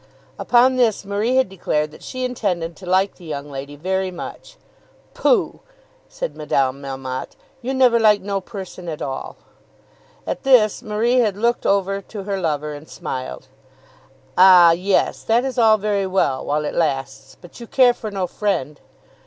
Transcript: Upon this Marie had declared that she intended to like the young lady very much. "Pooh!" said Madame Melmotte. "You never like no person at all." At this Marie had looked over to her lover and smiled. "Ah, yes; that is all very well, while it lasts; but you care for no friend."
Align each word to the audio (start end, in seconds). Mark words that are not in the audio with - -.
Upon 0.39 0.77
this 0.77 1.05
Marie 1.05 1.35
had 1.35 1.47
declared 1.47 1.91
that 1.91 2.01
she 2.01 2.25
intended 2.25 2.75
to 2.77 2.87
like 2.87 3.17
the 3.17 3.23
young 3.23 3.51
lady 3.51 3.75
very 3.75 4.09
much. 4.09 4.57
"Pooh!" 5.13 5.59
said 6.09 6.35
Madame 6.35 6.81
Melmotte. 6.81 7.35
"You 7.61 7.75
never 7.75 7.99
like 7.99 8.19
no 8.19 8.41
person 8.41 8.89
at 8.89 9.03
all." 9.03 9.35
At 10.25 10.41
this 10.41 10.81
Marie 10.81 11.19
had 11.19 11.37
looked 11.37 11.67
over 11.67 12.01
to 12.01 12.23
her 12.23 12.39
lover 12.39 12.73
and 12.73 12.89
smiled. 12.89 13.45
"Ah, 14.35 14.71
yes; 14.71 15.21
that 15.21 15.45
is 15.45 15.59
all 15.59 15.77
very 15.77 16.07
well, 16.07 16.43
while 16.43 16.65
it 16.65 16.73
lasts; 16.73 17.37
but 17.39 17.59
you 17.59 17.67
care 17.67 17.93
for 17.93 18.09
no 18.09 18.25
friend." 18.25 18.79